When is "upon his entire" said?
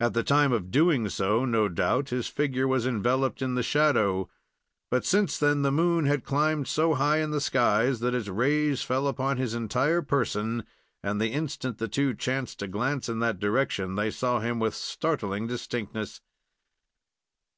9.06-10.00